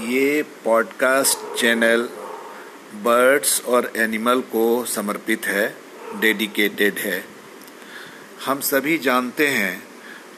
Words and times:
ये 0.00 0.42
podcast 0.64 1.60
channel 1.60 2.08
birds 2.94 3.64
और 3.64 3.92
animal 3.96 4.40
को 4.40 4.84
समर्पित 4.84 5.46
है 5.46 5.76
डेडिकेटेड 6.20 6.98
है। 6.98 7.24
हम 8.46 8.60
सभी 8.60 8.98
जानते 8.98 9.48
हैं 9.48 9.82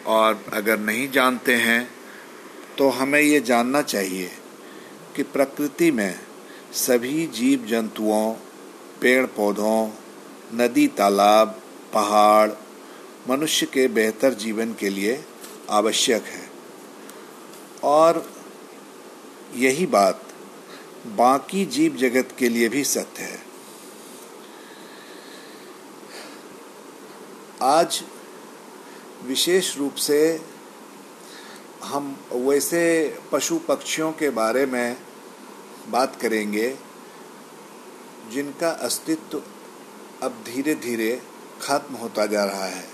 और 0.06 0.45
अगर 0.53 0.79
नहीं 0.79 1.11
जानते 1.11 1.54
हैं 1.54 1.90
तो 2.79 2.89
हमें 2.89 3.21
ये 3.21 3.41
जानना 3.41 3.83
चाहिए 3.83 4.30
कि 5.17 5.23
प्रकृति 5.23 5.91
में 5.91 6.21
सभी 6.73 7.27
जीव 7.27 7.67
जंतुओं 7.67 8.33
पेड़ 9.01 9.27
पौधों 9.27 9.91
नदी, 10.55 10.87
तालाब, 10.89 11.61
पहाड़, 11.93 12.51
मनुष्य 13.29 13.67
के 13.67 13.89
बेहतर 13.89 14.35
जीवन 14.35 14.75
के 14.75 14.89
लिए 14.89 15.25
आवश्यक 15.71 16.23
है। 16.23 16.51
और 17.85 18.27
यही 19.55 19.87
बात 19.87 20.23
बाकी 21.06 21.65
जीव 21.66 21.97
जगत 21.97 22.34
के 22.38 22.48
लिए 22.48 22.69
भी 22.69 22.84
सत्य 22.84 23.23
है। 23.23 23.41
आज 27.62 28.02
विशेष 29.23 29.77
रूप 29.78 29.95
से 29.95 30.41
हम 31.84 32.16
वैसे 32.33 32.83
पशु 33.33 33.59
पक्षियों 33.59 34.12
के 34.12 34.30
बारे 34.30 34.66
में 34.66 34.97
बात 35.89 36.16
करेंगे, 36.20 36.77
जिनका 38.30 38.70
अस्तित्व 38.70 39.42
अब 40.23 40.42
धीरे 40.47 40.75
धीरे 40.75 41.23
खत्म 41.62 41.95
होता 41.95 42.27
जा 42.27 42.45
रहा 42.45 42.66
है। 42.66 42.89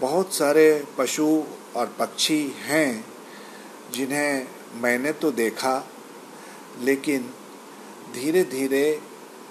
बहुत 0.00 0.34
सारे 0.34 0.86
पशु 0.98 1.44
और 1.76 1.96
पक्षी 1.98 2.42
हैं 2.58 3.04
जिन्हें 3.92 4.57
मैंने 4.74 5.12
तो 5.12 5.30
देखा, 5.30 5.88
लेकिन 6.80 7.30
धीरे 8.14 8.44
धीरे 8.44 9.02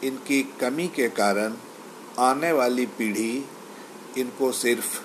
इनकी 0.03 0.41
कमी 0.43 0.87
के 0.87 1.07
कारण 1.09 1.55
आने 2.19 2.51
वाली 2.51 2.85
पीढ़ी 2.85 3.45
इनको 4.17 4.51
सिर्फ़ 4.51 5.01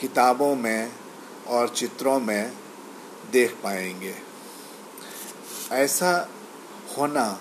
किताबों 0.00 0.56
में 0.56 0.92
और 1.46 1.68
चित्रों 1.68 2.20
में 2.20 2.52
देख 3.32 3.52
पाएँगे। 3.62 4.14
ऐसा 5.72 6.28
होना 6.98 7.40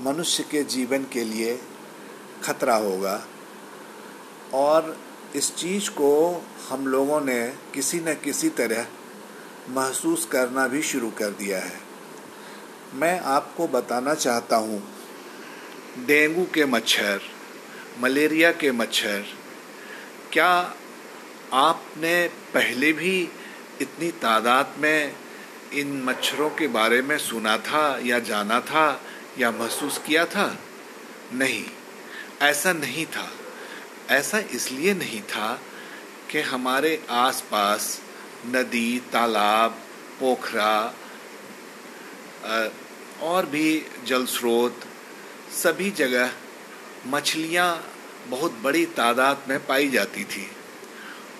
मनुष्य 0.00 0.42
के 0.42 0.62
जीवन 0.62 1.04
के 1.04 1.24
लिए 1.24 1.60
खतरा 2.44 2.76
होगा 2.76 3.26
और 4.54 4.96
इस 5.36 5.54
चीज़ 5.56 5.90
को 5.90 6.42
हम 6.68 6.86
लोगों 6.86 7.20
ने 7.20 7.48
किसी 7.74 8.00
न 8.00 8.14
किसी 8.14 8.48
तरह 8.48 8.86
महसूस 9.68 10.26
करना 10.26 10.68
भी 10.68 10.82
शुरू 10.82 11.10
कर 11.10 11.30
दिया 11.30 11.58
है। 11.58 11.80
मैं 12.94 13.20
आपको 13.20 13.68
बताना 13.68 14.14
चाहता 14.14 14.56
हूँ। 14.56 14.94
डेंगू 16.06 16.46
के 16.54 16.64
मच्छर, 16.64 17.20
मलेरिया 18.00 18.52
के 18.52 18.72
मच्छर, 18.72 19.24
क्या 20.32 20.74
आपने 21.52 22.28
पहले 22.54 22.92
भी 22.92 23.28
इतनी 23.80 24.10
तादाद 24.10 24.74
में 24.78 25.16
इन 25.72 26.02
मच्छरों 26.02 26.50
के 26.50 26.68
बारे 26.68 27.02
में 27.02 27.18
सुना 27.18 27.58
था 27.58 27.98
या 28.02 28.18
जाना 28.18 28.60
था 28.60 29.02
या 29.38 29.50
महसूस 29.50 29.98
किया 29.98 30.24
था? 30.26 30.58
नहीं, 31.32 31.64
ऐसा 32.42 32.72
नहीं 32.72 33.06
था। 33.06 33.32
ऐसा 34.10 34.38
इसलिए 34.38 34.94
नहीं 34.94 35.22
था 35.22 35.60
कि 36.30 36.40
हमारे 36.40 37.06
आसपास 37.10 38.02
नदी, 38.48 38.98
तालाब, 39.12 39.78
पोखरा 40.20 40.94
और 43.22 43.46
भी 43.46 43.82
जल 44.06 44.26
स्रोत 44.26 44.80
सभी 45.54 45.90
जगह 45.92 46.30
मछलियाँ 47.06 47.68
बहुत 48.28 48.58
बड़ी 48.62 48.84
तादाद 48.94 49.44
में 49.48 49.58
पाई 49.66 49.88
जाती 49.88 50.24
थी। 50.24 50.46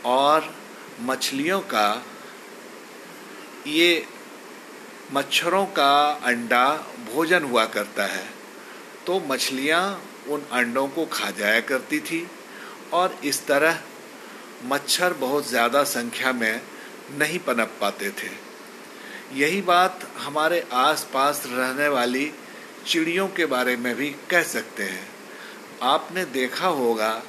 और 0.06 0.54
मछलियों 1.02 1.60
का, 1.60 2.02
ये 3.66 4.06
मच्छरों 5.12 5.64
का 5.72 5.92
अंडा 6.24 6.66
भोजन 7.06 7.44
हुआ 7.44 7.64
करता 7.66 8.04
है। 8.06 8.24
तो 9.06 9.18
मछलियाँ 9.28 9.82
उन 10.28 10.46
अंडों 10.52 10.86
को 10.88 11.04
खा 11.06 11.30
जाया 11.30 11.60
करती 11.62 12.00
थी 12.00 12.26
और 12.92 13.18
इस 13.24 13.46
तरह 13.46 13.80
मच्छर 14.64 15.12
बहुत 15.14 15.48
ज़्यादा 15.48 15.82
संख्या 15.86 16.32
में 16.32 16.60
नहीं 17.10 17.38
पनप 17.38 17.76
पाते 17.80 18.10
थे। 18.10 18.30
यही 19.34 19.60
बात 19.62 20.08
हमारे 20.16 20.64
आसपास 20.72 21.42
रहने 21.46 21.88
वाली 21.88 22.30
चिड़ियों 22.86 23.28
के 23.28 23.46
बारे 23.46 23.76
में 23.76 23.94
भी 23.94 24.10
कह 24.30 24.42
सकते 24.42 24.82
हैं। 24.82 25.08
आपने 25.82 26.24
देखा 26.24 26.68
होगा 26.68 27.22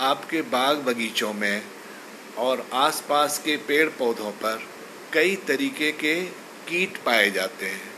आपके 0.00 0.42
बाग 0.42 0.78
बगीचों 0.78 1.32
में 1.32 1.62
और 2.38 2.66
आसपास 2.72 3.38
के 3.38 3.56
पेड़ 3.56 3.88
पौधों 3.88 4.30
पर 4.32 4.62
कई 5.12 5.36
तरीके 5.36 5.92
के 5.92 6.14
कीट 6.68 6.96
पाए 6.96 7.30
जाते 7.30 7.66
हैं, 7.66 7.90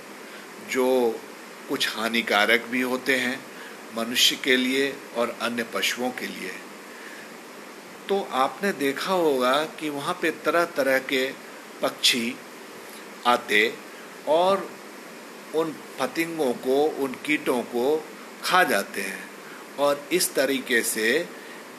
जो 0.71 1.21
कुछ 1.69 1.89
हानिकारक 1.97 2.65
भी 2.71 2.81
होते 2.81 3.17
हैं 3.17 3.39
मनुष्य 3.97 4.37
के 4.37 4.57
लिए 4.57 4.97
और 5.17 5.37
अन्य 5.43 5.63
पशुओं 5.75 6.11
के 6.11 6.27
लिए। 6.27 6.55
तो 8.13 8.29
आपने 8.33 8.73
देखा 8.73 9.13
होगा 9.13 9.65
कि 9.65 9.91
वहाँ 9.91 10.19
पे 10.23 10.31
तरह 10.31 10.65
तरह 10.65 10.99
के 10.99 11.33
पक्षी 11.83 12.37
आते 13.27 13.75
और 14.29 14.71
उन 15.55 15.75
पतिंगों 16.01 16.53
को, 16.53 16.83
उन 16.85 17.13
कीटों 17.13 17.63
को 17.63 18.05
खा 18.45 18.65
जाते 18.65 19.01
हैं। 19.01 19.31
और 19.79 20.09
इस 20.13 20.35
तरीके 20.35 20.83
से 20.83 21.29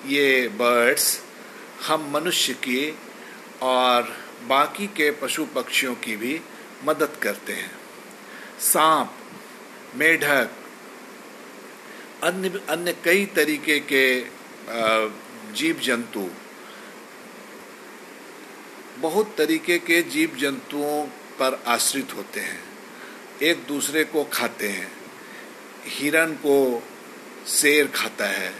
ये 0.05 0.47
बर्ड्स 0.47 1.21
हम 1.87 2.11
मनुष्य 2.11 2.53
की 2.53 2.97
और 3.61 4.17
बाकी 4.47 4.87
के 4.87 5.11
पशु 5.11 5.45
पक्षियों 5.45 5.95
की 5.95 6.15
भी 6.15 6.41
मदद 6.83 7.17
करते 7.21 7.53
हैं। 7.53 7.71
सांप, 8.59 9.15
मेढक, 9.95 10.49
अन्य 12.23 12.61
अन्य 12.69 12.95
कई 13.05 13.25
तरीके 13.25 13.79
के 13.79 14.21
जीव 15.51 15.79
जंतु 15.79 16.29
बहुत 18.97 19.35
तरीके 19.37 19.79
के 19.79 20.01
जीव 20.01 20.35
जंतुओं 20.35 21.05
पर 21.39 21.63
आश्रित 21.67 22.13
होते 22.15 22.39
हैं। 22.39 22.63
एक 23.41 23.63
दूसरे 23.63 24.03
को 24.03 24.23
खाते 24.23 24.69
हैं। 24.69 24.91
हिरण 25.85 26.33
को 26.33 26.83
शेर 27.47 27.87
खाता 27.87 28.25
है, 28.25 28.55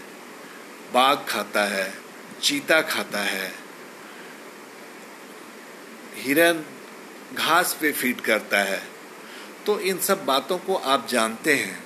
बाघ 0.92 1.18
खाता 1.28 1.64
है, 1.64 1.94
चीता 2.42 2.82
खाता 2.82 3.18
है। 3.18 3.54
हिरन 6.14 6.64
घास 7.34 7.78
पे 7.80 7.92
फ़ीड 7.92 8.20
करता 8.20 8.58
है। 8.58 8.88
तो 9.66 9.80
इन 9.80 9.98
सब 9.98 10.24
बातों 10.24 10.58
को 10.58 10.74
आप 10.74 11.08
जानते 11.08 11.54
हैं। 11.54 11.84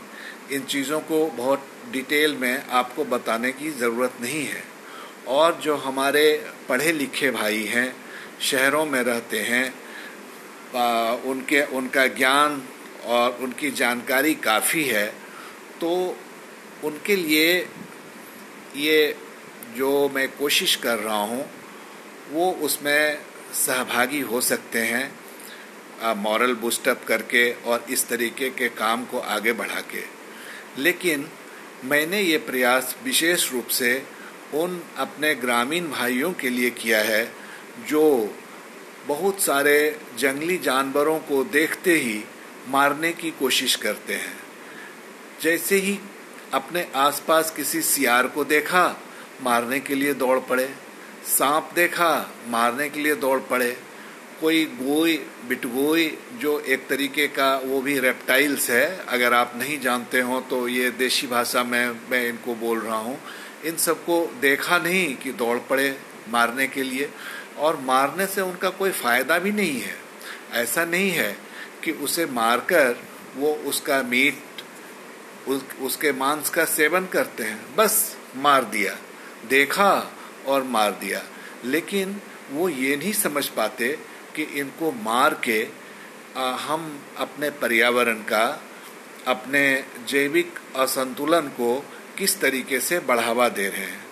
इन 0.51 0.61
चीज़ों 0.61 1.01
को 1.01 1.27
बहुत 1.27 1.69
डिटेल 1.91 2.37
में 2.37 2.67
आपको 2.67 3.05
बताने 3.05 3.53
की 3.53 3.71
ज़रूरत 3.71 4.15
नहीं 4.21 4.47
है। 4.47 4.68
और 5.29 5.53
जो 5.55 5.77
हमारे 5.77 6.47
पढ़े 6.69 6.93
लिखे 6.93 7.31
भाई 7.31 7.65
हैं 7.65 7.97
शहरों 8.41 8.87
में 8.87 9.03
रहते 9.03 9.41
हैं 9.41 9.75
आ, 10.79 11.13
उनके 11.13 11.63
उनका 11.63 12.07
ज्ञान 12.07 12.63
और 13.05 13.39
उनकी 13.41 13.71
जानकारी 13.71 14.35
काफ़ी 14.35 14.85
है 14.85 15.07
तो 15.81 16.17
उनके 16.85 17.17
लिए 17.17 17.67
ये 18.77 19.17
जो 19.77 20.09
मैं 20.09 20.29
कोशिश 20.29 20.77
कर 20.77 20.99
रहा 20.99 21.23
हूँ 21.23 21.51
वो 22.31 22.53
उसमें 22.53 23.19
सहभागी 23.55 24.21
हो 24.21 24.41
सकते 24.41 24.79
हैं 24.79 25.13
मॉरल 26.17 26.55
बूस्टअप 26.55 27.05
करके 27.09 27.53
और 27.53 27.85
इस 27.91 28.09
तरीके 28.09 28.51
के 28.51 28.69
काम 28.69 29.05
को 29.05 29.19
आगे 29.19 29.53
बढ़ा 29.53 29.81
के। 29.81 30.05
लेकिन 30.79 31.29
मैंने 31.85 32.21
ये 32.21 32.39
प्रयास 32.39 32.97
विशेष 33.05 33.53
रूप 33.53 33.67
से 33.67 34.18
उन 34.55 34.83
अपने 34.97 35.35
ग्रामीण 35.35 35.89
भाइयों 35.91 36.33
के 36.33 36.51
लिए 36.51 36.71
किया 36.71 36.99
है, 36.99 37.33
जो 37.89 38.35
बहुत 39.07 39.41
सारे 39.41 39.99
जंगली 40.19 40.59
जानवरों 40.59 41.19
को 41.19 41.45
देखते 41.45 41.95
ही 41.95 42.25
मारने 42.69 43.13
की 43.13 43.31
कोशिश 43.31 43.77
करते 43.77 44.15
हैं। 44.15 44.37
जैसे 45.43 45.77
ही 45.77 45.99
अपने 46.53 46.87
आसपास 46.95 47.51
किसी 47.51 47.83
सियार 47.83 48.27
को 48.27 48.45
देखा, 48.45 48.97
मारने 49.43 49.81
के 49.81 49.95
लिए 49.95 50.15
दौड़ 50.15 50.39
पड़े। 50.39 50.69
सांप 51.27 51.71
देखा, 51.75 52.31
मारने 52.49 52.89
के 52.89 53.01
लिए 53.01 53.15
दौड़ 53.15 53.41
पड़े। 53.41 53.77
कोई 54.41 54.65
गोई, 54.65 55.17
बिटगोई, 55.49 56.19
जो 56.41 56.59
एक 56.61 56.87
तरीके 56.89 57.27
का 57.29 57.57
वो 57.57 57.81
भी 57.81 57.99
रेप्टाइल्स 57.99 58.71
है, 58.71 59.07
अगर 59.09 59.35
आप 59.35 59.53
नहीं 59.57 59.81
जानते 59.81 60.21
हो 60.21 60.41
तो 60.41 60.69
ये 60.69 60.91
देशी 60.91 61.27
भाषा 61.27 61.63
में 61.65 62.11
मैं 62.11 62.29
इनको 62.29 62.55
बोल 62.55 62.81
रहा 62.81 62.97
हूँ। 62.97 63.19
इन 63.65 63.77
सबको 63.77 64.35
देखा 64.41 64.79
नहीं 64.79 65.17
कि 65.17 65.33
दौड़ 65.33 65.59
पड़े 65.59 66.01
मारने 66.29 66.67
के 66.69 66.83
लिए 66.83 67.11
और 67.59 67.81
मारने 67.81 68.27
से 68.27 68.41
उनका 68.41 68.71
कोई 68.71 68.91
फ़ायदा 68.91 69.39
भी 69.39 69.53
नहीं 69.53 69.81
है। 69.81 69.97
ऐसा 70.53 70.85
नहीं 70.85 71.11
है 71.11 71.39
कि 71.85 71.93
उसे 71.93 72.27
मारकर 72.27 72.97
वो 73.37 73.55
उसका 73.55 74.03
मीट 74.03 74.43
उस, 75.49 75.65
उसके 75.81 76.13
मांस 76.13 76.51
का 76.51 76.65
सेवन 76.65 77.07
करते 77.07 77.45
हैं। 77.45 77.77
बस 77.77 78.17
मार 78.37 78.65
दिया 78.65 78.99
देखा 79.49 80.13
और 80.47 80.63
मार 80.63 80.91
दिया। 80.91 81.23
लेकिन 81.65 82.21
वो 82.51 82.69
ये 82.69 82.97
नहीं 82.97 83.13
समझ 83.13 83.49
पाते 83.49 83.99
कि 84.37 84.43
इनको 84.43 84.93
मार 84.93 85.35
के 85.35 85.69
आ, 86.37 86.51
हम 86.51 87.03
अपने 87.17 87.51
पर्यावरण 87.51 88.15
का 88.15 88.63
अपने 89.27 89.85
जैविक 90.09 90.55
असंतुलन 90.77 91.41
को 91.41 91.85
किस 92.19 92.41
तरीके 92.41 92.81
से 92.81 92.99
बढ़ावा 92.99 93.49
दे 93.49 93.69
रहे 93.69 93.81
हैं। 93.81 94.07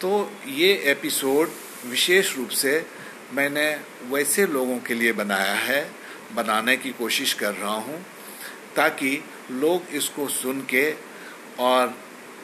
तो 0.00 0.32
ये 0.48 0.72
एपिसोड 0.84 1.50
विशेष 1.86 2.36
रूप 2.36 2.48
से 2.48 2.86
मैंने 3.32 3.80
वैसे 4.10 4.46
लोगों 4.46 4.78
के 4.78 4.94
लिए 4.94 5.12
बनाया 5.12 5.54
है, 5.54 5.90
बनाने 6.34 6.76
की 6.76 6.90
कोशिश 6.90 7.32
कर 7.32 7.54
रहा 7.54 7.74
हूँ, 7.74 8.04
ताकि 8.76 9.24
लोग 9.50 9.94
इसको 9.94 10.28
सुन 10.28 10.60
के 10.60 10.94
और 11.58 11.94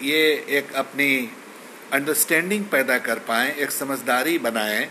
ये 0.03 0.47
एक 0.49 0.73
अपनी 0.73 1.31
अंडरस्टैंडिंग 1.93 2.65
पैदा 2.65 2.99
कर 2.99 3.19
पाएँ, 3.19 3.55
एक 3.55 3.70
समझदारी 3.70 4.38
बनाएँ 4.38 4.87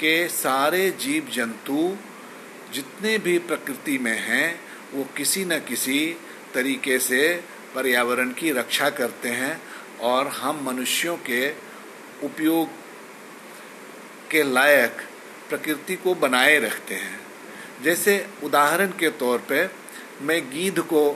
कि 0.00 0.28
सारे 0.28 0.90
जीव 0.90 1.28
जंतु 1.32 1.96
जितने 2.74 3.18
भी 3.18 3.38
प्रकृति 3.38 3.98
में 3.98 4.18
हैं, 4.18 4.60
वो 4.94 5.08
किसी 5.16 5.44
न 5.44 5.58
किसी 5.58 6.16
तरीके 6.54 6.98
से 6.98 7.20
पर्यावरण 7.74 8.30
की 8.30 8.50
रक्षा 8.52 8.90
करते 8.90 9.28
हैं 9.28 9.60
और 10.00 10.28
हम 10.28 10.62
मनुष्यों 10.64 11.16
के 11.16 11.48
उपयोग 12.22 12.68
के 14.30 14.42
लायक 14.42 15.00
प्रकृति 15.48 15.96
को 15.96 16.14
बनाए 16.14 16.58
रखते 16.58 16.94
हैं। 16.94 17.20
जैसे 17.84 18.26
उदाहरण 18.44 18.86
के 18.86 19.08
तौर 19.10 19.38
पे 19.38 19.68
मैं 20.22 20.40
गीध 20.50 20.80
को 20.80 21.08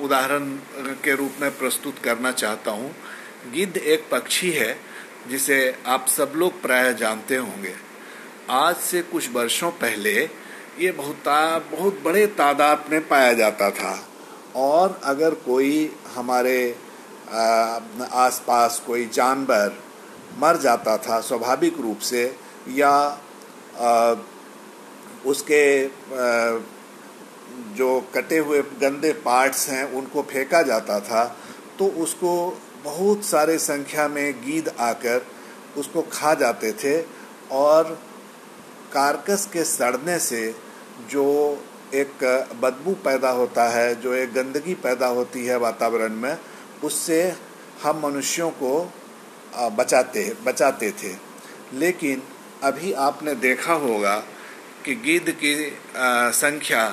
उदाहरण 0.00 0.50
के 1.04 1.14
रूप 1.14 1.32
में 1.40 1.50
प्रस्तुत 1.58 1.98
करना 1.98 2.32
चाहता 2.32 2.70
हूँ। 2.70 2.94
गिद्ध 3.52 3.76
एक 3.76 4.08
पक्षी 4.10 4.50
है 4.50 4.76
जिसे 5.28 5.58
आप 5.86 6.06
सब 6.06 6.32
लोग 6.36 6.60
प्राय 6.62 6.92
जानते 6.94 7.36
होंगे। 7.36 7.74
आज 8.50 8.76
से 8.76 9.02
कुछ 9.02 9.30
वर्षों 9.30 9.70
पहले 9.70 10.12
ये 10.80 10.92
बहुत 10.92 11.28
बहुत 11.70 12.00
बड़े 12.04 12.26
तादाद 12.26 12.84
में 12.90 13.08
पाया 13.08 13.32
जाता 13.32 13.70
था। 13.70 13.94
और 14.56 15.00
अगर 15.04 15.34
कोई 15.46 15.90
हमारे 16.14 16.58
आसपास 17.30 18.82
कोई 18.86 19.06
जानवर 19.12 19.76
मर 20.40 20.56
जाता 20.56 20.96
था 20.98 21.20
स्वाभाविक 21.20 21.80
रूप 21.80 21.98
से 21.98 22.24
या 22.76 22.90
आ, 23.80 24.14
उसके 25.26 25.62
आ, 25.86 26.60
जो 27.76 27.88
कटे 28.14 28.38
हुए 28.38 28.62
गंदे 28.80 29.12
पार्ट्स 29.24 29.68
हैं 29.68 29.84
उनको 29.92 30.22
फेंका 30.22 30.62
जाता 30.62 30.98
था 31.00 31.24
तो 31.78 31.86
उसको 32.02 32.32
बहुत 32.84 33.24
सारे 33.24 33.58
संख्या 33.58 34.08
में 34.08 34.32
गीद 34.42 34.68
आकर 34.80 35.26
उसको 35.78 36.02
खा 36.12 36.34
जाते 36.34 36.72
थे 36.84 37.00
और 37.52 37.98
कारकस 38.92 39.46
के 39.52 39.64
सड़ने 39.64 40.18
से 40.18 40.44
जो 41.10 41.26
एक 41.94 42.24
बदबू 42.62 42.92
पैदा 43.04 43.30
होता 43.30 43.68
है, 43.68 43.94
जो 43.94 44.14
एक 44.14 44.32
गंदगी 44.32 44.74
पैदा 44.76 45.06
होती 45.08 45.44
है 45.46 45.56
वातावरण 45.58 46.14
में, 46.14 46.36
उससे 46.84 47.20
हम 47.82 48.00
मनुष्यों 48.02 48.50
को 48.52 48.72
बचाते 49.72 50.32
बचाते 50.44 50.90
थे। 50.92 51.14
लेकिन 51.74 52.22
अभी 52.62 52.92
आपने 53.02 53.34
देखा 53.36 53.72
होगा 53.74 54.16
कि 54.84 54.94
गिद्ध 54.96 55.30
की 55.34 55.54
संख्या 56.34 56.84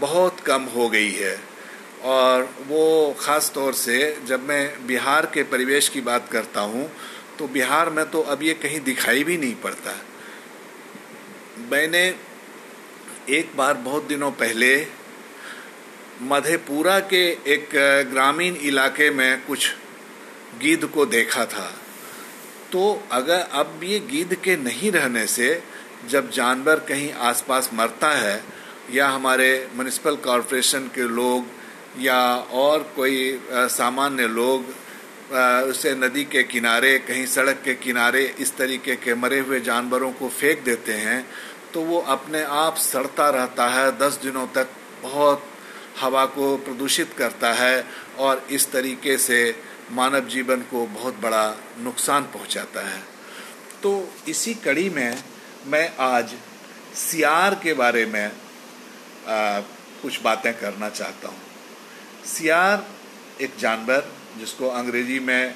बहुत 0.00 0.40
कम 0.40 0.62
हो 0.74 0.88
गई 0.88 1.10
है। 1.12 1.38
और 2.04 2.48
वो 2.68 2.84
ख़ास 3.20 3.50
तौर 3.54 3.72
से 3.74 3.98
जब 4.26 4.48
मैं 4.48 4.86
बिहार 4.86 5.26
के 5.26 5.42
परिवेश 5.44 5.88
की 5.88 6.00
बात 6.02 6.28
करता 6.28 6.60
हूँ 6.62 6.88
तो 7.38 7.46
बिहार 7.48 7.90
में 7.90 8.04
तो 8.10 8.22
अब 8.24 8.42
ये 8.42 8.54
कहीं 8.54 8.80
दिखाई 8.82 9.24
भी 9.24 9.36
नहीं 9.38 9.54
पड़ता। 9.56 9.92
मैंने 11.70 12.02
एक 13.30 13.50
बार 13.56 13.74
बहुत 13.74 14.06
दिनों 14.06 14.30
पहले 14.32 14.74
मधेपुरा 16.22 16.98
के 17.00 17.24
एक 17.52 17.68
ग्रामीण 18.10 18.56
इलाके 18.62 19.10
में 19.10 19.44
कुछ 19.46 19.70
गिद्ध 20.60 20.84
को 20.84 21.06
देखा 21.06 21.44
था। 21.44 21.70
तो 22.72 22.82
अगर 23.12 23.40
अब 23.52 23.80
ये 23.84 23.98
गिद्ध 24.10 24.34
के 24.34 24.56
नहीं 24.56 24.90
रहने 24.92 25.26
से 25.26 25.62
जब 26.10 26.30
जानवर 26.30 26.78
कहीं 26.88 27.12
आसपास 27.22 27.70
मरता 27.74 28.10
है 28.10 28.42
या 28.92 29.08
हमारे 29.08 29.50
म्यूनिसिपल 29.74 30.16
कॉरपोरेशन 30.24 30.90
के 30.94 31.08
लोग 31.08 31.46
या 32.00 32.20
और 32.52 32.92
कोई 32.96 33.40
सामान्य 33.52 34.26
लोग 34.28 34.74
उसे 35.68 35.94
नदी 35.94 36.24
के 36.24 36.42
किनारे, 36.42 36.98
कहीं 36.98 37.26
सड़क 37.26 37.60
के 37.64 37.74
किनारे 37.74 38.24
इस 38.40 38.56
तरीके 38.56 38.96
के 38.96 39.14
मरे 39.14 39.38
हुए 39.38 39.60
जानवरों 39.60 40.10
को 40.12 40.28
फेंक 40.30 40.64
देते 40.64 40.92
हैं 40.92 41.24
तो 41.74 41.80
वो 41.80 42.00
अपने 42.00 42.42
आप 42.42 42.76
सड़ता 42.76 43.28
रहता 43.30 43.66
है। 43.68 43.98
दस 43.98 44.18
दिनों 44.22 44.46
तक 44.46 44.68
बहुत 45.02 45.44
हवा 46.00 46.24
को 46.26 46.56
प्रदूषित 46.56 47.12
करता 47.18 47.52
है 47.52 47.84
और 48.18 48.46
इस 48.50 48.70
तरीके 48.72 49.16
से 49.18 49.38
मानव 49.90 50.28
जीवन 50.28 50.60
को 50.62 50.86
बहुत 50.86 51.20
बड़ा 51.20 51.44
नुकसान 51.78 52.22
पहुंचाता 52.22 52.80
है। 52.80 53.02
तो 53.82 54.08
इसी 54.28 54.54
कड़ी 54.54 54.90
में 54.90 55.22
मैं 55.66 55.96
आज 56.00 56.34
सियार 56.94 57.54
के 57.54 57.74
बारे 57.74 58.06
में 58.06 58.26
आ, 58.26 59.60
कुछ 60.02 60.20
बातें 60.22 60.52
करना 60.54 60.88
चाहता 60.88 61.28
हूँ। 61.28 61.40
सियार 62.26 62.86
एक 63.40 63.56
जानवर 63.58 64.12
जिसको 64.38 64.68
अंग्रेज़ी 64.68 65.18
में 65.20 65.54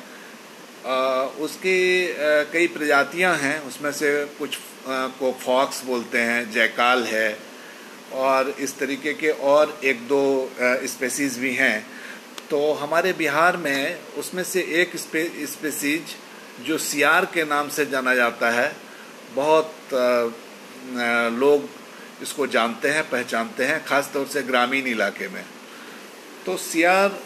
आ, 0.86 0.96
उसकी 1.40 2.10
आ, 2.10 2.42
कई 2.52 2.66
प्रजातियाँ 2.66 3.36
हैं। 3.36 3.60
उसमें 3.60 3.92
से 3.92 4.24
कुछ 4.38 4.58
को 4.88 5.32
फॉक्स 5.40 5.84
बोलते 5.84 6.18
हैं 6.20 6.50
जैकाल 6.52 7.04
है। 7.04 7.38
और 8.14 8.50
इस 8.60 8.78
तरीके 8.78 9.12
के 9.14 9.30
और 9.44 9.78
एक 9.84 10.06
दो 10.08 10.50
स्पेसीज 10.86 11.38
भी 11.38 11.54
हैं। 11.54 11.86
तो 12.50 12.72
हमारे 12.74 13.12
बिहार 13.12 13.56
में 13.56 13.98
उसमें 14.18 14.42
से 14.44 14.60
एक 14.80 14.96
स्पे, 14.96 15.24
स्पेसीज 15.46 16.14
जो 16.66 16.78
सियार 16.80 17.24
के 17.24 17.44
नाम 17.44 17.68
से 17.68 17.86
जाना 17.86 18.14
जाता 18.14 18.50
है 18.50 18.74
बहुत 19.34 19.72
लोग 21.34 21.68
इसको 22.22 22.46
जानते 22.46 22.88
हैं 22.88 23.02
पहचानते 23.10 23.64
हैं 23.64 23.84
खास 23.84 24.10
तौर 24.14 24.26
से 24.26 24.42
ग्रामीण 24.42 24.86
इलाके 24.86 25.28
में। 25.28 25.44
तो 26.46 26.56
सियार 26.56 27.18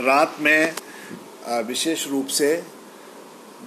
रात 0.00 0.36
में 0.40 0.74
विशेष 1.66 2.06
रूप 2.06 2.26
से 2.30 2.50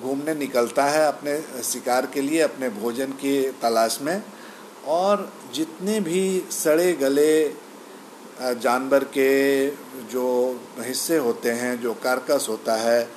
घूमने 0.01 0.33
निकलता 0.35 0.83
है 0.85 1.05
अपने 1.07 1.39
शिकार 1.63 2.05
के 2.05 2.21
लिए, 2.21 2.41
अपने 2.41 2.69
भोजन 2.71 3.11
की 3.13 3.41
तलाश 3.61 3.97
में। 4.01 4.23
और 4.87 5.31
जितने 5.53 5.99
भी 6.01 6.43
सड़े 6.51 6.91
गले 6.93 7.33
जानवर 8.55 9.03
के 9.13 9.67
जो 10.11 10.25
हिस्से 10.79 11.17
होते 11.17 11.51
हैं, 11.51 11.79
जो 11.81 11.93
कारकस 12.03 12.45
होता 12.49 12.75
है, 12.75 13.07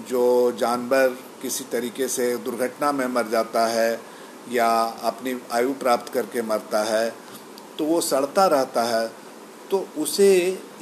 जो 0.00 0.52
जानवर 0.58 1.16
किसी 1.42 1.64
तरीके 1.72 2.08
से 2.08 2.36
दुर्घटना 2.38 2.92
में 2.92 3.06
मर 3.06 3.28
जाता 3.28 3.66
है 3.66 4.00
या 4.50 4.68
अपनी 5.04 5.34
आयु 5.52 5.72
प्राप्त 5.74 6.12
करके 6.12 6.42
मरता 6.42 6.82
है 6.84 7.12
तो 7.78 7.84
वो 7.84 8.00
सड़ता 8.00 8.46
रहता 8.46 8.82
है 8.84 9.06
तो 9.70 9.78
उसे 9.98 10.32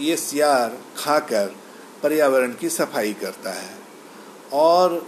ये 0.00 0.16
सियार 0.16 0.76
खाकर 0.96 1.54
पर्यावरण 2.02 2.54
की 2.54 2.68
सफ़ाई 2.70 3.12
करता 3.14 3.50
है। 3.52 3.76
और 4.52 5.06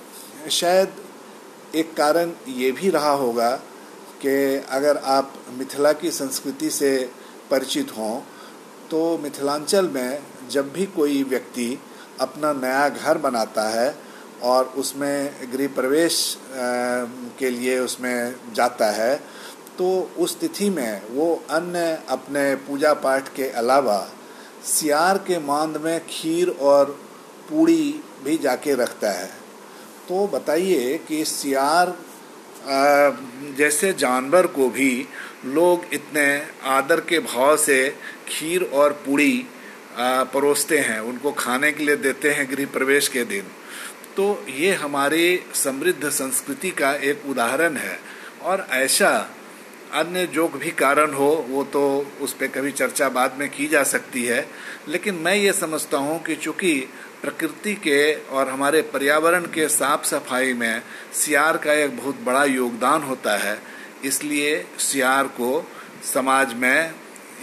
शायद 0.48 0.92
एक 1.74 1.96
कारण 1.96 2.32
ये 2.48 2.72
भी 2.72 2.90
रहा 2.90 3.10
होगा 3.10 3.50
कि 4.22 4.64
अगर 4.70 4.96
आप 4.96 5.34
मिथिला 5.58 5.92
की 5.92 6.10
संस्कृति 6.10 6.70
से 6.70 7.10
परिचित 7.50 7.90
हों 7.90 8.20
तो 8.90 9.18
मिथिलांचल 9.18 9.88
में 9.88 10.22
जब 10.50 10.72
भी 10.72 10.86
कोई 10.86 11.22
व्यक्ति 11.22 11.78
अपना 12.20 12.52
नया 12.52 12.88
घर 12.88 13.18
बनाता 13.18 13.68
है 13.68 13.96
और 14.42 14.64
उसमें 14.64 15.32
गृह 15.52 15.68
प्रवेश 15.68 16.38
के 17.38 17.50
लिए 17.50 17.78
उसमें 17.78 18.34
जाता 18.54 18.90
है 18.90 19.16
तो 19.78 20.10
उस 20.18 20.40
तिथि 20.40 20.70
में 20.70 21.02
वो 21.10 21.42
अन्य 21.50 22.02
अपने 22.08 22.54
पूजा 22.54 22.94
पाठ 22.94 23.34
के 23.34 23.48
अलावा 23.48 24.08
सियार 24.64 25.18
के 25.18 25.38
मांद 25.38 25.76
में 25.76 26.06
खीर 26.06 26.48
और 26.48 27.00
पूड़ी 27.50 28.00
भी 28.24 28.38
जाके 28.38 28.74
रखता 28.74 29.10
है। 29.10 29.39
तो 30.10 30.26
बताइए 30.26 30.98
कि 31.08 31.24
सियार 31.24 31.92
जैसे 33.58 33.92
जानवर 33.92 34.46
को 34.46 34.68
भी 34.68 35.06
लोग 35.46 35.84
इतने 35.92 36.24
आदर 36.68 37.00
के 37.00 37.18
भाव 37.18 37.56
से 37.56 37.78
खीर 38.28 38.62
और 38.62 38.92
पूड़ी 39.04 39.46
परोसते 40.32 40.78
हैं, 40.78 40.98
उनको 41.00 41.32
खाने 41.32 41.72
के 41.72 41.84
लिए 41.84 41.96
देते 41.96 42.30
हैं 42.30 42.50
गृह 42.50 42.66
प्रवेश 42.66 43.08
के 43.08 43.24
दिन। 43.24 43.42
तो 44.16 44.26
ये 44.48 44.72
हमारी 44.74 45.40
समृद्ध 45.54 46.08
संस्कृति 46.10 46.70
का 46.70 46.92
एक 46.94 47.22
उदाहरण 47.30 47.76
है। 47.76 47.98
और 48.42 48.66
ऐसा 48.70 49.10
अन्य 49.94 50.26
जो 50.26 50.48
भी 50.48 50.70
कारण 50.70 51.14
हो, 51.14 51.30
वो 51.48 51.62
तो 51.64 51.82
उस 52.20 52.32
पर 52.32 52.46
कभी 52.46 52.72
चर्चा 52.72 53.08
बाद 53.08 53.36
में 53.38 53.48
की 53.50 53.66
जा 53.66 53.82
सकती 53.82 54.24
है। 54.24 54.46
लेकिन 54.88 55.14
मैं 55.14 55.34
ये 55.34 55.52
समझता 55.52 55.98
हूँ 55.98 56.22
कि 56.22 56.34
चूँकि 56.36 56.74
प्रकृति 57.22 57.74
के 57.76 58.12
और 58.14 58.48
हमारे 58.48 58.80
पर्यावरण 58.82 59.44
के 59.54 59.68
साफ़ 59.68 60.04
सफ़ाई 60.06 60.52
में 60.52 60.82
सियार 61.14 61.56
का 61.56 61.72
एक 61.74 61.96
बहुत 61.96 62.20
बड़ा 62.24 62.44
योगदान 62.44 63.02
होता 63.02 63.36
है। 63.36 63.58
इसलिए 64.04 64.64
सियार 64.78 65.26
को 65.38 65.66
समाज 66.04 66.54
में 66.54 66.94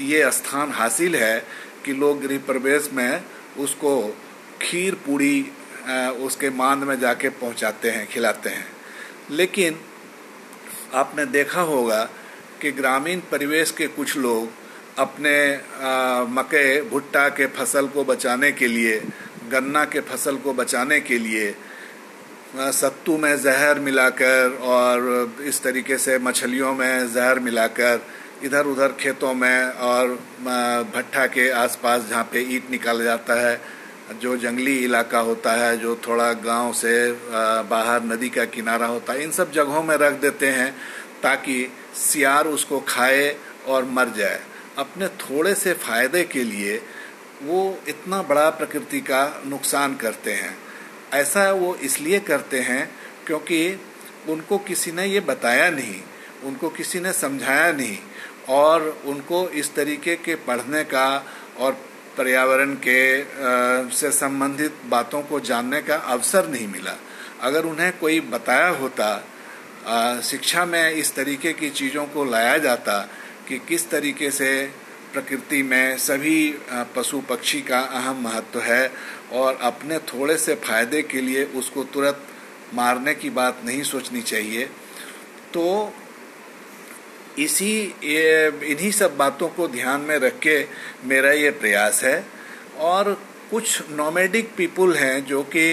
ये 0.02 0.32
स्थान 0.32 0.72
हासिल 0.72 1.16
है 1.16 1.40
कि 1.86 1.94
लोग 1.94 2.22
गृह 2.22 2.38
प्रवेश 2.46 2.90
में 2.94 3.24
उसको 3.60 3.94
खीर 4.62 4.96
पूड़ी 5.06 5.42
उसके 6.20 6.50
मांद 6.50 6.84
में 6.84 7.00
जाके 7.00 7.30
पहुंचाते 7.32 7.90
हैं, 7.90 8.08
खिलाते 8.08 8.50
हैं। 8.50 8.68
लेकिन 9.32 9.80
आपने 10.94 11.26
देखा 11.28 11.62
होगा 11.62 12.04
कि 12.62 12.72
ग्रामीण 12.72 13.20
परिवेश 13.32 13.72
के 13.72 13.88
कुछ 13.88 14.18
लोग 14.18 14.50
अपने 15.00 15.38
मकई 16.32 16.82
भुट्टा 16.82 17.28
के 17.30 17.46
फ़सल 17.48 17.88
को 17.88 18.04
बचाने 18.04 18.52
के 18.52 18.68
लिए 18.68 19.02
गन्ना 19.52 19.84
के 19.86 20.02
फ़सल 20.02 20.38
को 20.38 20.54
बचाने 20.54 21.00
के 21.02 21.18
लिए 21.18 21.56
सत्तू 22.74 23.18
में 23.18 23.36
जहर 23.42 23.80
मिलाकर 23.80 24.58
और 24.66 25.36
इस 25.46 25.62
तरीके 25.64 25.98
से 25.98 26.18
मछलियों 26.20 26.74
में 26.74 27.14
जहर 27.14 27.40
मिलाकर 27.40 28.00
इधर 28.44 28.66
उधर 28.66 28.92
खेतों 29.00 29.34
में 29.34 29.64
और 29.88 30.08
भट्टा 30.96 31.26
के 31.28 31.50
आसपास 31.52 32.08
जहाँ 32.10 32.24
पे 32.32 32.42
ईट 32.56 32.70
निकाला 32.72 33.04
जाता 33.04 33.34
है, 33.40 33.60
जो 34.22 34.36
जंगली 34.38 34.78
इलाका 34.86 35.20
होता 35.20 35.52
है, 35.54 35.78
जो 35.78 35.96
थोड़ा 36.08 36.32
गाँव 36.34 36.74
से 36.74 37.12
बाहर 37.70 38.04
नदी 38.06 38.30
का 38.30 38.46
किनारा 38.48 38.88
होता 38.88 39.14
है, 39.14 39.24
इन 39.24 39.32
सब 39.32 39.52
जगहों 39.52 39.84
में 39.84 39.96
रख 39.98 40.20
देते 40.22 40.48
हैं 40.50 40.72
ताकि 41.24 41.68
सियार 41.96 42.48
उसको 42.48 42.80
खाए 42.88 43.36
और 43.68 43.86
मर 43.86 44.10
जाए। 44.18 44.40
अपने 44.78 45.08
थोड़े 45.20 45.54
से 45.56 45.74
फ़ायदे 45.76 46.24
के 46.24 46.44
लिए 46.44 46.82
वो 47.44 47.78
इतना 47.88 48.22
बड़ा 48.22 48.50
प्रकृति 48.50 49.00
का 49.02 49.42
नुकसान 49.46 49.96
करते 49.96 50.34
हैं। 50.34 50.58
ऐसा 51.14 51.52
वो 51.52 51.76
इसलिए 51.78 52.20
करते 52.20 52.60
हैं 52.60 52.90
क्योंकि 53.28 53.80
उनको 54.30 54.58
किसी 54.60 54.92
ने 54.92 55.06
ये 55.06 55.20
बताया 55.20 55.70
नहीं, 55.70 56.02
उनको 56.44 56.70
किसी 56.70 57.00
ने 57.00 57.14
समझाया 57.14 57.72
नहीं 57.72 57.98
और 58.50 58.90
उनको 59.06 59.48
इस 59.50 59.74
तरीके 59.76 60.16
के 60.16 60.36
पढ़ने 60.48 60.84
का 60.84 61.08
और 61.60 61.72
पर्यावरण 62.18 62.74
के 62.88 63.24
से 63.92 64.12
संबंधित 64.12 64.82
बातों 64.86 65.22
को 65.22 65.40
जानने 65.40 65.82
का 65.82 65.96
अवसर 65.96 66.48
नहीं 66.50 66.68
मिला। 66.68 66.96
अगर 67.42 67.66
उन्हें 67.66 67.92
कोई 68.00 68.20
बताया 68.20 68.68
होता 68.70 70.22
शिक्षा 70.22 70.66
में 70.66 70.92
इस 70.92 71.14
तरीके 71.16 71.54
की 71.54 71.70
चीज़ों 71.70 72.06
को 72.06 72.26
लाया 72.26 72.58
जाता 72.58 73.00
कि 73.48 73.58
किस 73.68 73.90
तरीके 73.90 74.32
से 74.32 74.50
प्रकृति 75.14 75.62
में 75.64 75.98
सभी 75.98 76.40
पशु 76.96 77.20
पक्षी 77.30 77.62
का 77.62 77.80
अहम 77.80 78.24
महत्व 78.24 78.60
है 78.60 78.92
और 79.34 79.58
अपने 79.62 79.98
थोड़े 80.08 80.38
से 80.38 80.56
फ़ायदे 80.56 81.02
के 81.04 81.22
लिए 81.22 81.44
उसको 81.56 81.84
तुरंत 81.84 82.24
मारने 82.74 83.14
की 83.16 83.30
बात 83.30 83.62
नहीं 83.66 83.84
सोचनी 83.84 84.22
चाहिए। 84.22 84.66
तो 85.54 85.94
इसी 87.40 87.74
इन्हीं 87.84 88.92
सब 88.92 89.18
बातों 89.18 89.48
को 89.50 89.68
ध्यान 89.68 90.02
में 90.02 90.18
रख 90.20 90.40
के 90.40 90.58
मेरा 91.06 91.32
ये 91.32 91.52
प्रयास 91.54 92.04
है। 92.04 92.26
और 92.78 93.14
कुछ 93.52 93.90
नोमेडिक 93.92 94.50
पीपुल 94.58 94.96
हैं 94.96 95.26
जो 95.26 95.42
कि 95.56 95.66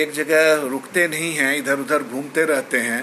एक 0.00 0.12
जगह 0.14 0.62
रुकते 0.70 1.06
नहीं 1.08 1.32
हैं 1.34 1.56
इधर 1.56 1.80
उधर 1.80 2.02
घूमते 2.02 2.44
रहते 2.44 2.78
हैं। 2.80 3.02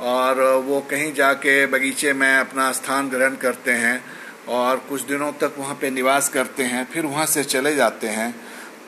और 0.00 0.40
वो 0.66 0.80
कहीं 0.80 1.12
जाके 1.14 1.64
बगीचे 1.66 2.12
में 2.12 2.36
अपना 2.36 2.70
स्थान 2.72 3.08
ग्रहण 3.08 3.34
करते 3.36 3.72
हैं 3.72 4.02
और 4.48 4.76
कुछ 4.88 5.02
दिनों 5.02 5.32
तक 5.32 5.54
वहाँ 5.58 5.74
पे 5.80 5.90
निवास 5.90 6.28
करते 6.28 6.62
हैं, 6.62 6.84
फिर 6.84 7.06
वहाँ 7.06 7.26
से 7.26 7.44
चले 7.44 7.74
जाते 7.74 8.08
हैं। 8.08 8.34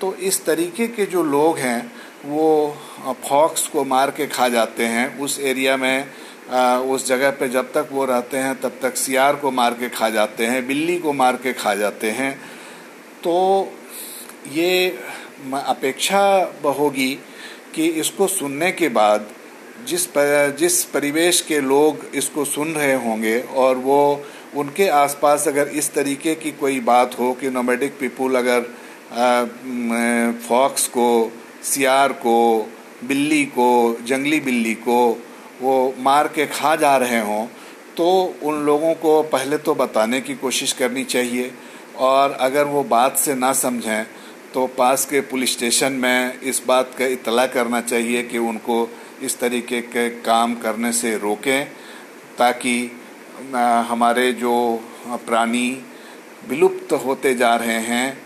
तो 0.00 0.14
इस 0.16 0.44
तरीके 0.44 0.86
के 0.88 1.06
जो 1.06 1.22
लोग 1.22 1.58
हैं, 1.58 1.92
वो 2.24 2.76
फॉक्स 3.28 3.66
को 3.68 3.84
मार 3.84 4.10
के 4.10 4.26
खा 4.26 4.48
जाते 4.48 4.84
हैं। 4.84 5.18
उस 5.18 5.38
एरिया 5.40 5.76
में 5.76 6.06
उस 6.90 7.06
जगह 7.06 7.30
पे 7.30 7.48
जब 7.48 7.72
तक 7.72 7.88
वो 7.92 8.04
रहते 8.04 8.36
हैं, 8.36 8.54
तब 8.60 8.78
तक 8.82 8.96
सियार 8.96 9.36
को 9.36 9.50
मार 9.50 9.74
के 9.74 9.88
खा 9.88 10.08
जाते 10.10 10.46
हैं, 10.46 10.66
बिल्ली 10.66 10.98
को 10.98 11.12
मार 11.12 11.36
के 11.36 11.52
खा 11.52 11.74
जाते 11.74 12.10
हैं। 12.10 12.32
तो 13.24 13.72
ये 14.52 14.98
अपेक्षा 15.54 16.22
होगी 16.78 17.14
कि 17.74 17.86
इसको 18.00 18.26
सुनने 18.26 18.72
के 18.72 18.88
बाद 18.88 19.26
जिस 19.88 20.06
पर, 20.06 20.56
जिस 20.58 20.84
परिवेश 20.84 21.40
के 21.40 21.60
लोग 21.60 22.04
इसको 22.14 22.44
सुन 22.44 22.72
रहे 22.72 22.94
होंगे 22.94 23.38
और 23.40 23.76
वो 23.76 24.24
उनके 24.56 24.88
आसपास 24.88 25.46
अगर 25.48 25.68
इस 25.68 25.92
तरीके 25.94 26.34
की 26.34 26.52
कोई 26.52 26.80
बात 26.80 27.18
हो 27.18 27.32
कि 27.32 27.50
नोमेडिक 27.50 27.98
पीपुल 28.00 28.36
अगर 28.36 28.60
फॉक्स 30.48 30.86
को 30.88 31.32
सियार 31.62 32.12
को 32.12 32.36
बिल्ली 33.04 33.44
को 33.44 33.96
जंगली 34.06 34.40
बिल्ली 34.40 34.74
को 34.74 34.98
वो 35.62 35.94
मार 35.98 36.28
के 36.28 36.46
खा 36.46 36.74
जा 36.76 36.96
रहे 36.96 37.20
हों 37.20 37.46
तो 37.96 38.34
उन 38.42 38.62
लोगों 38.64 38.94
को 38.94 39.22
पहले 39.22 39.58
तो 39.58 39.74
बताने 39.74 40.20
की 40.20 40.34
कोशिश 40.34 40.72
करनी 40.72 41.04
चाहिए। 41.04 41.50
और 41.98 42.32
अगर 42.40 42.64
वो 42.64 42.82
बात 42.84 43.16
से 43.18 43.34
ना 43.34 43.52
समझें 43.52 44.04
तो 44.54 44.66
पास 44.66 45.04
के 45.04 45.20
पुलिस 45.20 45.52
स्टेशन 45.52 45.92
में 45.92 46.40
इस 46.40 46.62
बात 46.66 46.94
का 46.98 47.06
इतला 47.06 47.46
करना 47.46 47.80
चाहिए 47.80 48.22
कि 48.22 48.38
उनको 48.38 48.88
इस 49.22 49.38
तरीके 49.40 49.80
के 49.82 50.08
काम 50.22 50.54
करने 50.54 50.92
से 50.92 51.16
रोकें, 51.18 51.64
ताकि 52.38 52.90
हमारे 53.88 54.32
जो 54.32 54.54
प्राणी 55.26 55.68
विलुप्त 56.48 56.92
होते 57.04 57.34
जा 57.34 57.54
रहे 57.56 57.78
हैं 57.84 58.18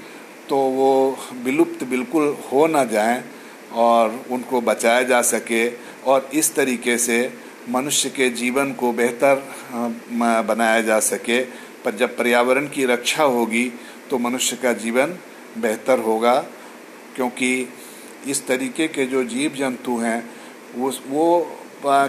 तो 0.48 0.56
वो 0.56 1.18
विलुप्त 1.44 1.84
बिल्कुल 1.84 2.36
हो 2.52 2.66
ना 2.66 2.84
जाएँ 2.84 3.22
और 3.74 4.20
उनको 4.30 4.60
बचाया 4.60 5.02
जा 5.02 5.20
सके 5.22 5.68
और 6.06 6.28
इस 6.34 6.54
तरीके 6.54 6.96
से 6.98 7.18
मनुष्य 7.68 8.10
के 8.10 8.28
जीवन 8.30 8.72
को 8.72 8.92
बेहतर 8.92 9.42
बनाया 10.46 10.80
जा 10.80 10.98
सके। 11.00 11.40
पर 11.84 11.96
जब 11.96 12.16
पर्यावरण 12.16 12.66
की 12.68 12.84
रक्षा 12.84 13.24
होगी 13.24 13.64
तो 14.10 14.18
मनुष्य 14.18 14.56
का 14.56 14.72
जीवन 14.74 15.16
बेहतर 15.58 15.98
होगा, 15.98 16.34
क्योंकि 17.16 17.68
इस 18.26 18.46
तरीके 18.46 18.88
के 18.88 19.06
जो 19.06 19.24
जीव 19.24 19.54
जंतु 19.58 19.96
हैं 19.98 20.18
वो 20.76 20.90
वो 21.08 21.26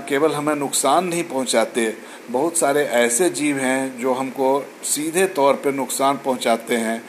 केवल 0.09 0.33
हमें 0.33 0.55
नुकसान 0.55 1.05
नहीं 1.05 1.23
पहुंचाते। 1.23 1.93
बहुत 2.29 2.57
सारे 2.57 2.83
ऐसे 2.83 3.29
जीव 3.29 3.57
हैं 3.57 3.99
जो 3.99 4.13
हमको 4.13 4.49
सीधे 4.83 5.25
तौर 5.27 5.53
पे 5.53 5.71
नुकसान 5.71 6.17
पहुंचाते 6.17 6.75
हैं। 6.75 7.01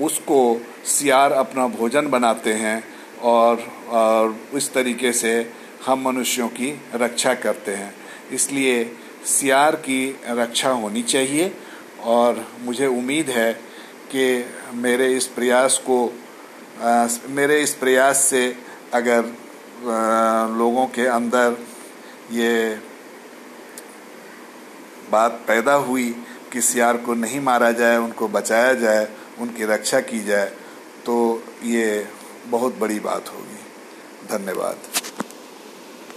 उसको 0.00 0.60
सियार 0.84 1.32
अपना 1.32 1.66
भोजन 1.68 2.08
बनाते 2.08 2.52
हैं 2.52 2.84
और, 3.22 3.62
और 3.88 4.36
इस 4.54 4.72
तरीके 4.74 5.12
से 5.12 5.52
हम 5.86 6.02
मनुष्यों 6.02 6.48
की 6.48 6.80
रक्षा 6.94 7.34
करते 7.34 7.72
हैं। 7.72 7.94
इसलिए 8.32 8.84
सियार 9.26 9.76
की 9.76 10.16
रक्षा 10.28 10.70
होनी 10.70 11.02
चाहिए 11.02 11.52
और 12.04 12.46
मुझे 12.60 12.86
उम्मीद 12.86 13.30
है 13.30 13.52
कि 14.10 14.44
मेरे 14.74 15.12
इस 15.16 15.26
प्रयास 15.26 15.78
को 15.78 16.12
आ, 16.82 17.06
मेरे 17.28 17.62
इस 17.62 17.74
प्रयास 17.74 18.18
से 18.18 18.56
अगर 18.94 19.43
लोगों 19.84 20.86
के 20.86 21.06
अंदर 21.06 21.56
ये 22.32 22.80
बात 25.10 25.40
पैदा 25.48 25.74
हुई 25.74 26.10
कि 26.52 26.60
सियार 26.60 26.96
को 26.96 27.14
नहीं 27.14 27.40
मारा 27.40 27.70
जाए, 27.72 27.96
उनको 27.96 28.28
बचाया 28.28 28.74
जाए, 28.74 29.08
उनकी 29.38 29.64
रक्षा 29.64 30.00
की 30.00 30.20
जाए 30.24 30.46
तो 31.06 31.42
ये 31.62 32.06
बहुत 32.46 32.78
बड़ी 32.78 33.00
बात 33.00 33.28
होगी। 33.28 33.60
धन्यवाद। 34.28 34.93